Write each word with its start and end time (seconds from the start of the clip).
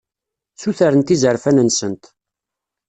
Sutrent 0.61 1.07
izerfan-nsent. 1.15 2.03